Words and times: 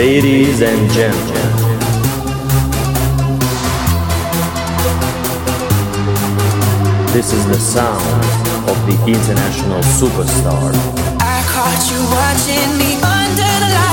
ladies 0.00 0.62
and 0.62 0.90
gentlemen. 0.92 1.50
This 7.12 7.34
is 7.34 7.44
the 7.46 7.60
sound 7.74 8.24
of 8.70 8.76
the 8.88 8.96
international 9.06 9.82
superstar. 10.00 10.72
I 11.20 11.38
caught 11.52 11.82
you 11.92 12.00
watching 12.16 12.70
me 12.80 12.90
under 13.18 13.52
the 13.62 13.70
light. 13.74 13.89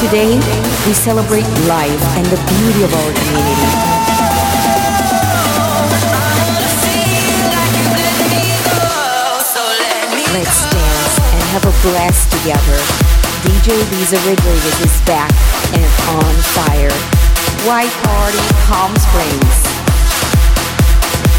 Today, 0.00 0.32
we 0.86 0.94
celebrate 0.94 1.44
life 1.68 2.02
and 2.16 2.24
the 2.24 2.40
beauty 2.48 2.82
of 2.84 2.94
our 2.94 3.12
community. 3.12 3.68
Let's 10.32 10.64
dance 10.72 11.16
and 11.20 11.42
have 11.52 11.64
a 11.68 11.74
blast 11.84 12.32
together. 12.32 12.78
DJ 13.44 13.76
Liza 13.92 14.16
Rodriguez 14.24 14.80
is 14.80 15.00
back 15.02 15.30
and 15.74 15.84
on 16.16 16.34
fire. 16.56 16.96
White 17.68 17.92
Party, 18.08 18.40
Palm 18.64 18.96
Springs. 18.96 19.56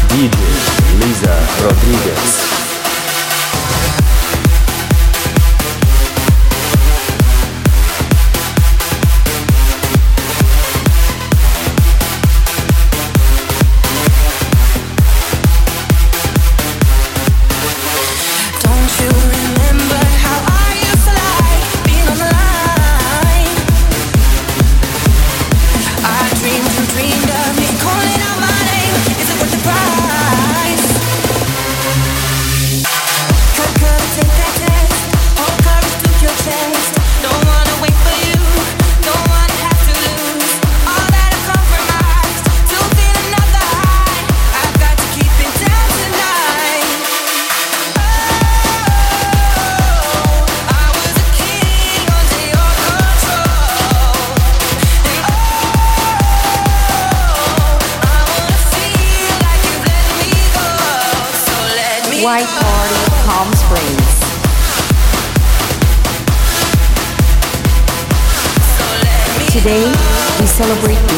DJ 0.06 0.38
Liza 1.00 1.34
Rodriguez. 1.64 2.61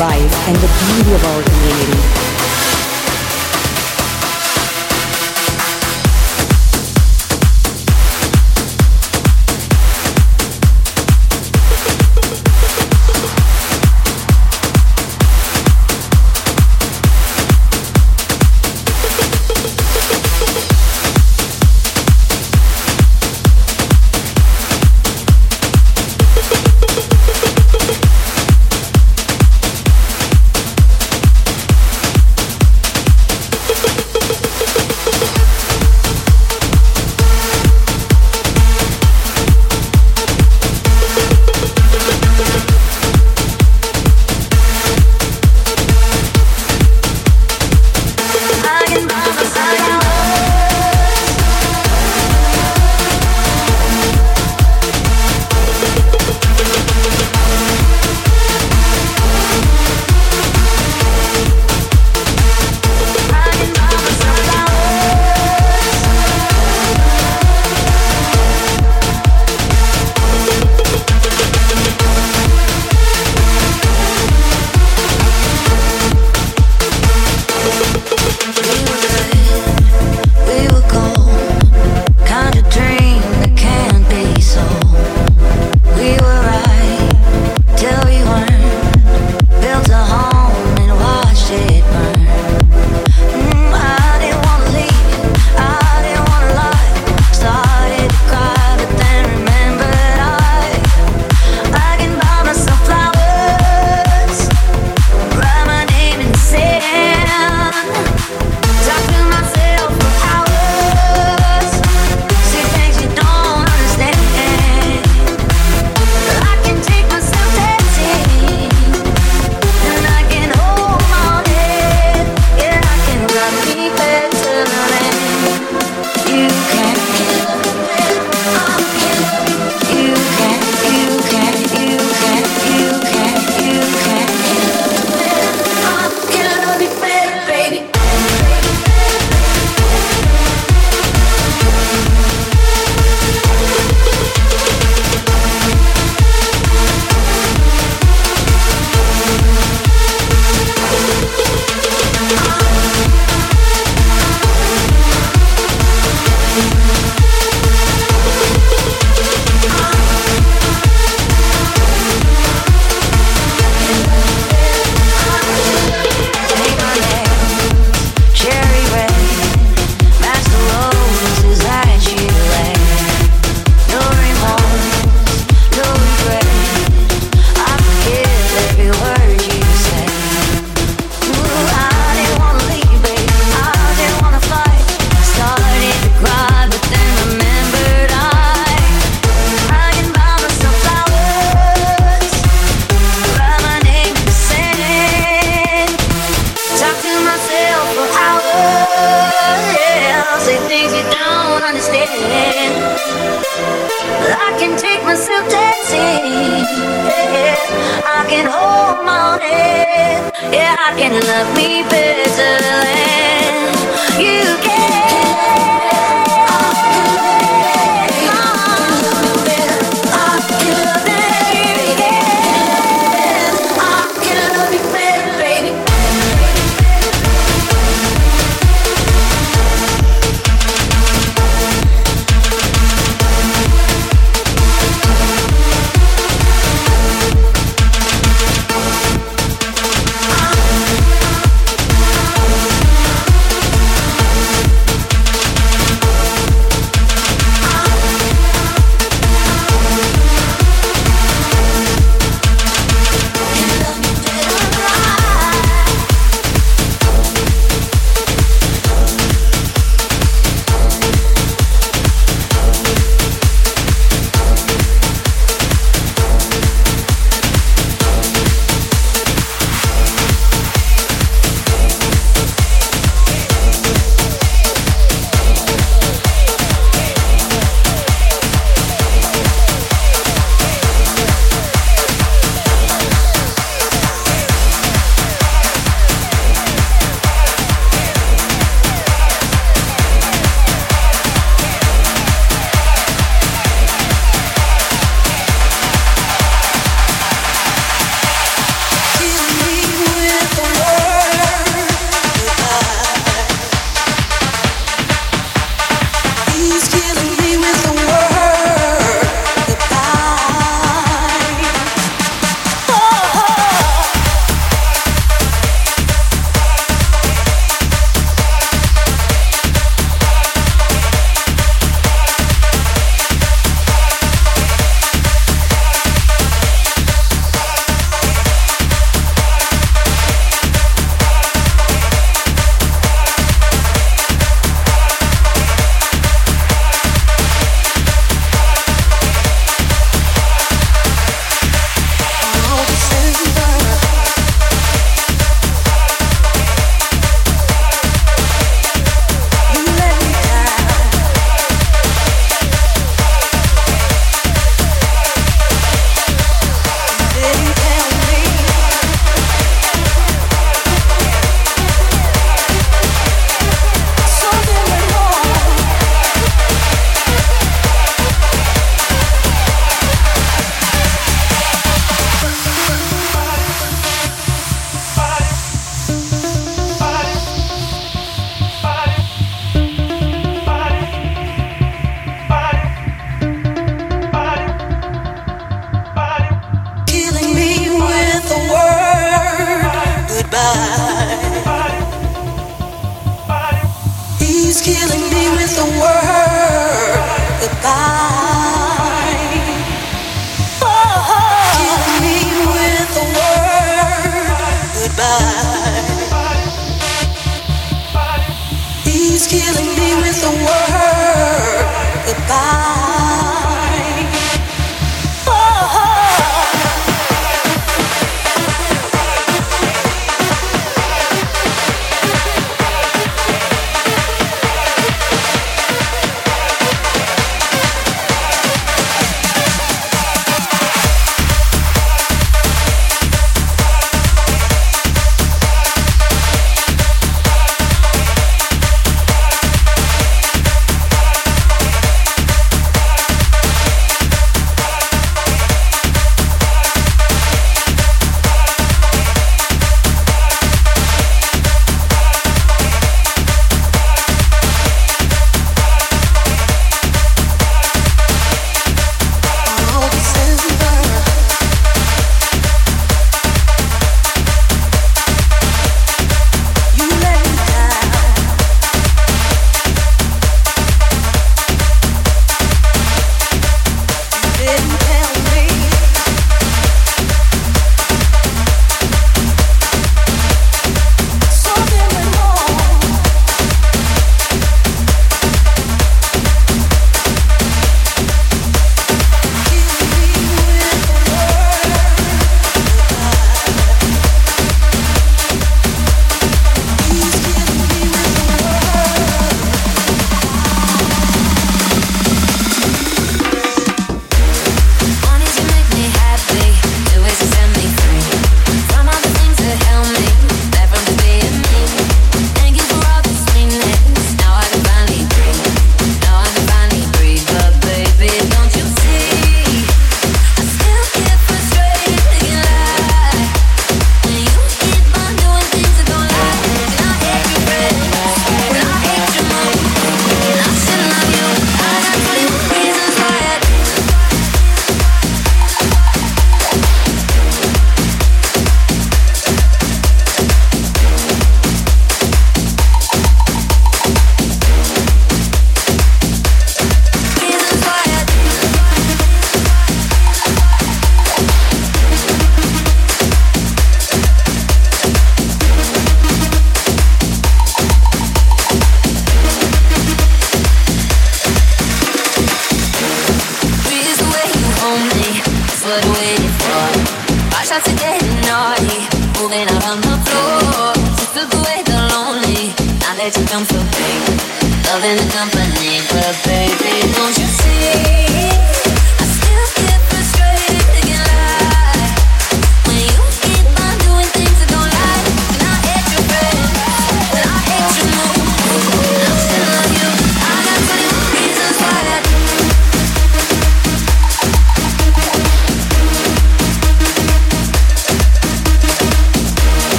life 0.00 0.32
and 0.48 0.56
the 0.56 0.70
beauty 0.96 1.12
of 1.12 1.22
our 1.26 1.49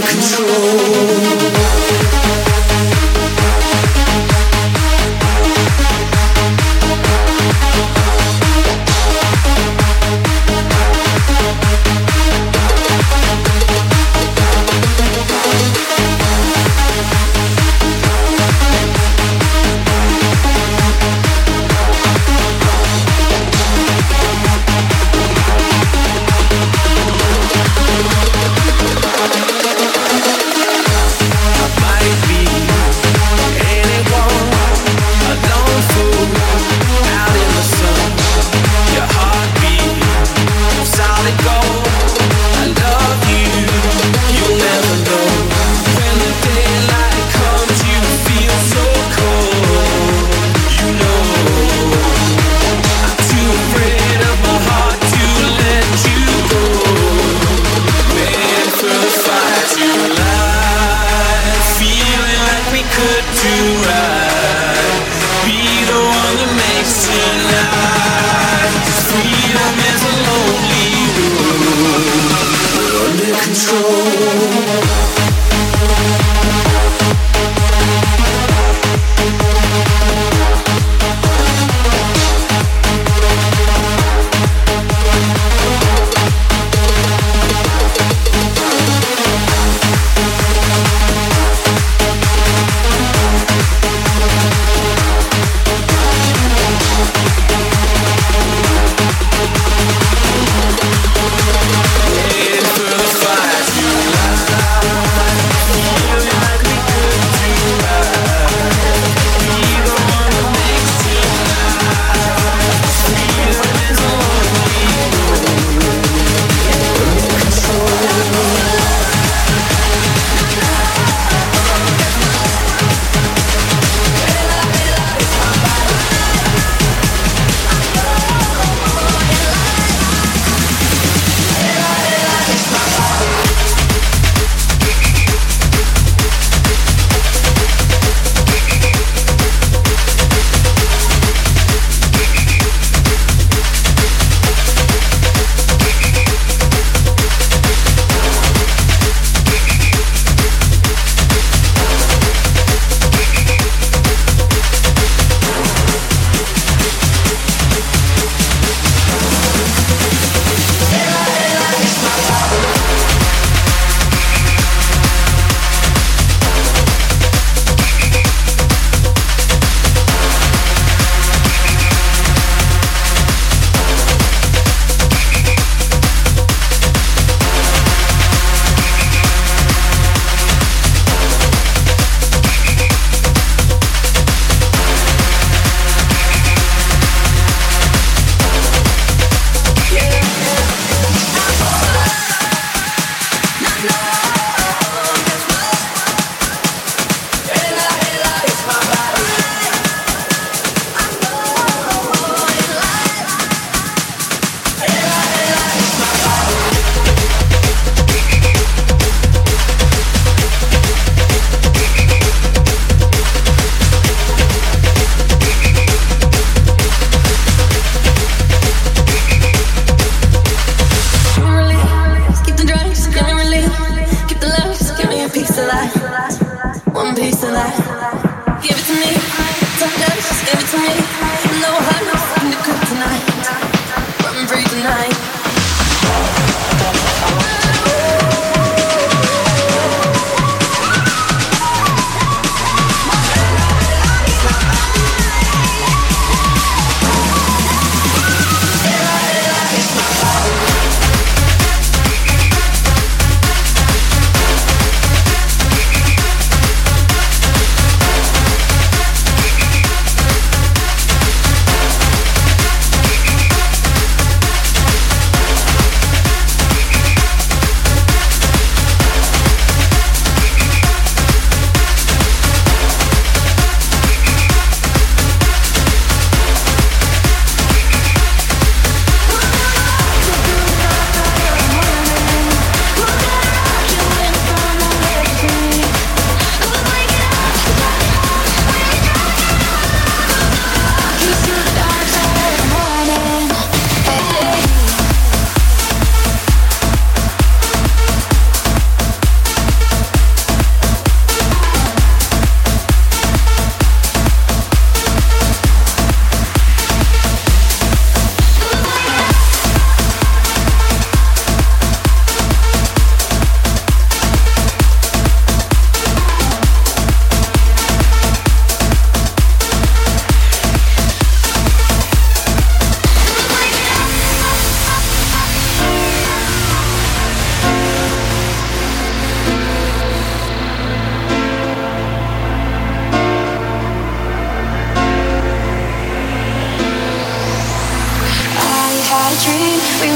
control 0.00 1.39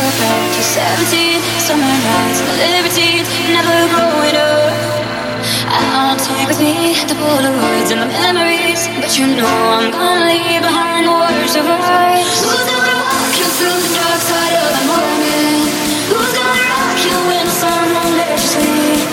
17, 0.04 1.40
summer 1.64 1.80
nights, 1.80 2.40
never 3.48 3.88
growing 3.88 4.36
up. 4.36 4.68
I 5.64 5.80
don't 5.80 6.20
take 6.20 6.44
with 6.46 6.60
me 6.60 6.92
the 7.08 7.16
Polaroids 7.16 7.88
and 7.88 8.04
the 8.04 8.10
memories, 8.12 8.84
but 9.00 9.16
you 9.16 9.32
know 9.32 9.48
I'm 9.48 9.88
gonna 9.90 10.28
leave 10.28 10.60
behind 10.60 11.08
the 11.08 11.14
words 11.16 11.56
of 11.56 11.64
ours. 11.64 12.20
Who's 12.44 12.68
gonna 12.68 13.00
you 13.32 13.48
through 13.56 13.80
the 13.80 13.92
dark 13.96 14.20
side 14.20 14.54
of 14.60 14.68
the 14.76 14.84
morning? 14.92 15.72
Who's 16.12 16.32
gonna 16.36 16.68
rock 16.68 16.98
you 17.00 17.16
when 17.24 17.44
the 17.48 17.56
sun 17.56 17.84
won't 17.96 18.14
let 18.20 18.36
you 18.36 18.44
sleep? 18.44 19.08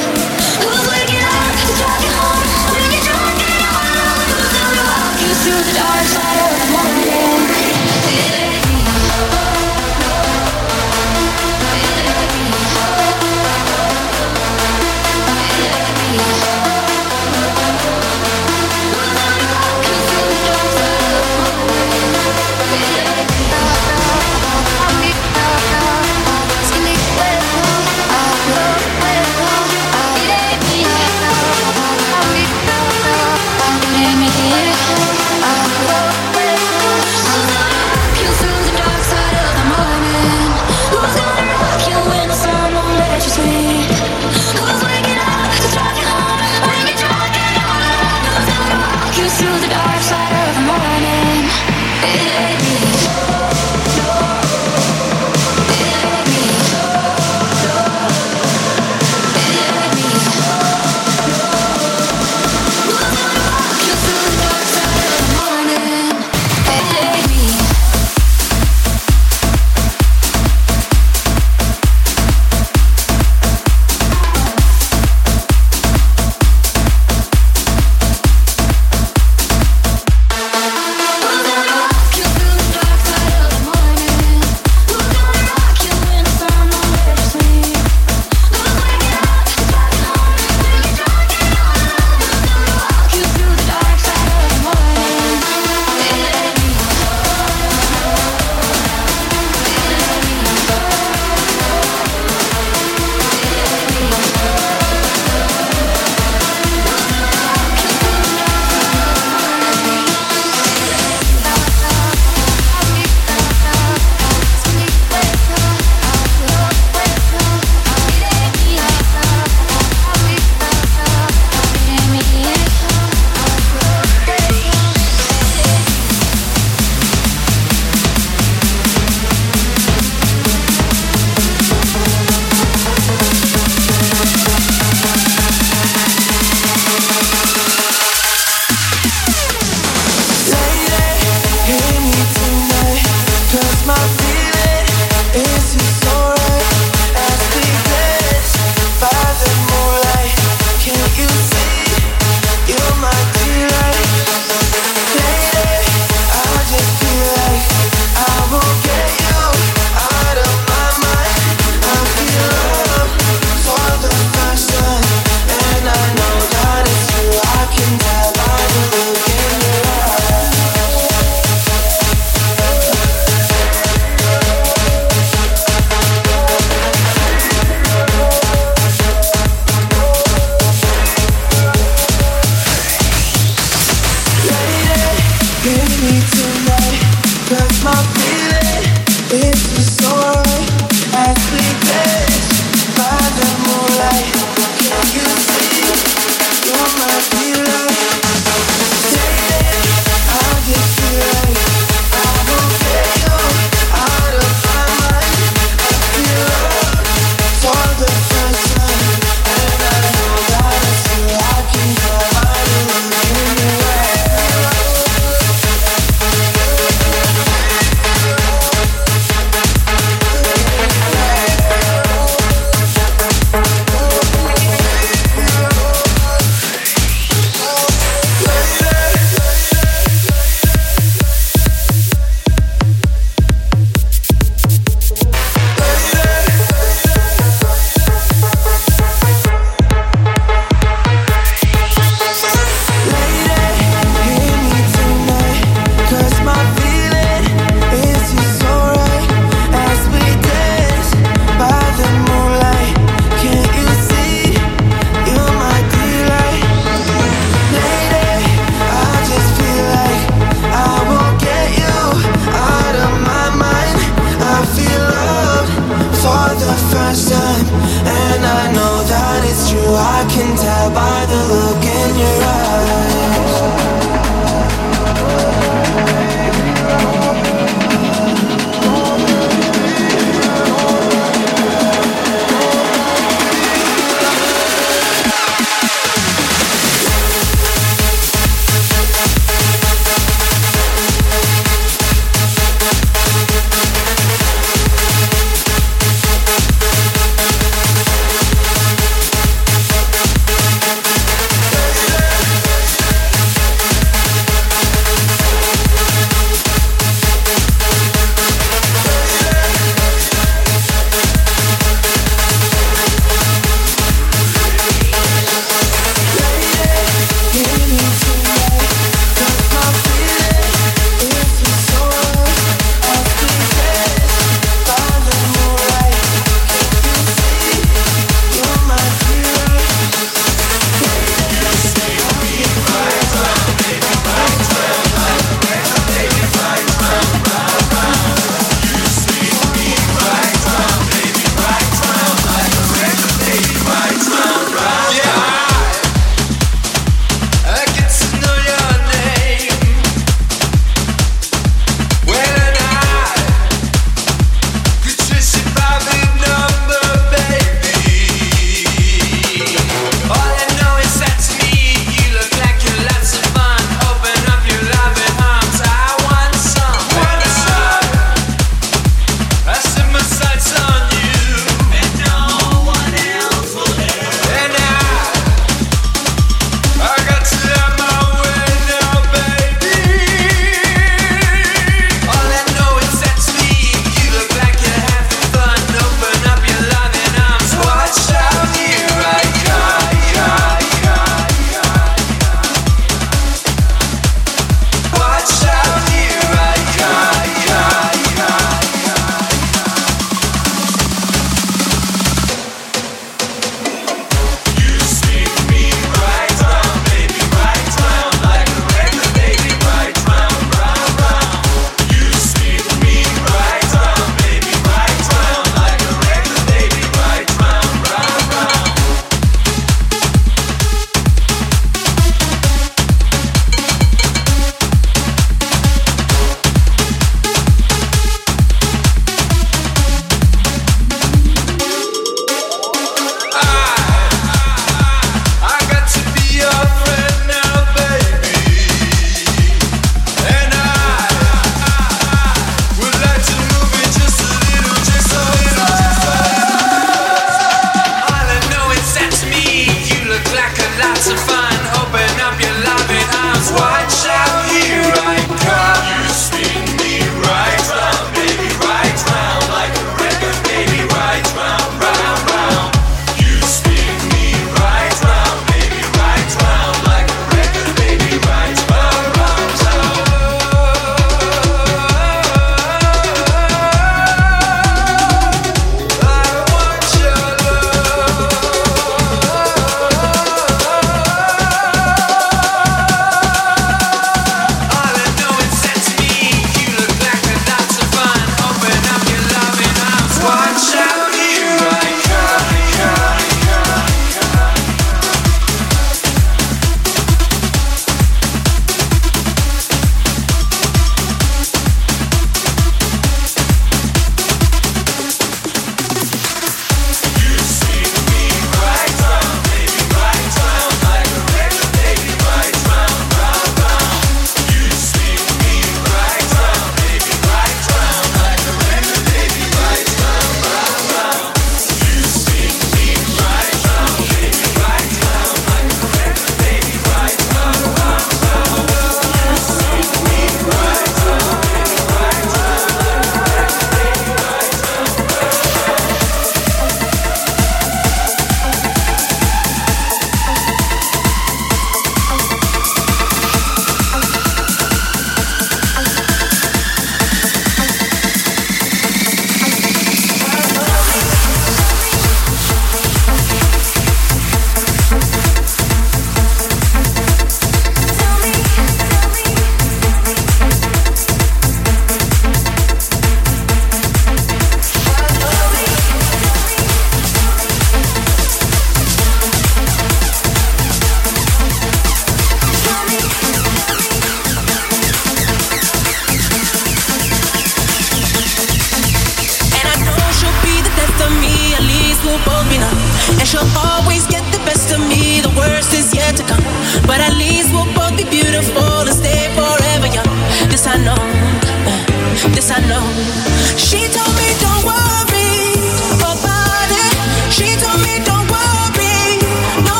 Who's 0.59 0.83
waking 0.91 1.23
up 1.23 1.51
to 1.55 1.71
drive 1.79 2.03
you 2.03 2.13
home 2.19 2.47
when 2.75 2.87
you're 2.91 3.05
drunk 3.07 3.39
and 3.39 3.63
alone? 3.63 4.27
Who's 4.27 4.51
gonna 4.59 5.23
you 5.23 5.31
through 5.39 5.63
the 5.71 5.75
dark 5.79 6.03
side 6.03 6.35
of 6.35 6.51
the 6.59 6.67
morning? 6.75 7.30